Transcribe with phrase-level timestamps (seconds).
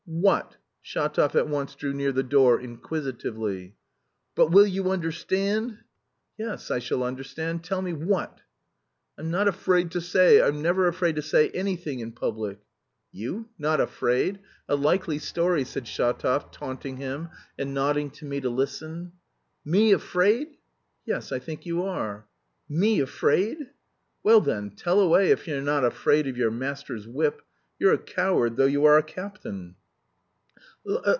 [0.05, 3.77] "What?" Shatov at once drew near the door inquisitively.
[4.35, 5.79] "But will you understand?"
[6.37, 8.41] "Yes, I shall understand, tell me what?"
[9.17, 10.41] "I'm not afraid to say!
[10.41, 12.59] I'm never afraid to say anything in public!..."
[13.13, 14.39] "You not afraid?
[14.67, 19.13] A likely story," said Shatov, taunting him, and nodding to me to listen.
[19.63, 20.57] "Me afraid?"
[21.05, 22.27] "Yes, I think you are."
[22.67, 23.69] "Me afraid?"
[24.23, 27.41] "Well then, tell away if you're not afraid of your master's whip....
[27.79, 29.77] You're a coward, though you are a captain!"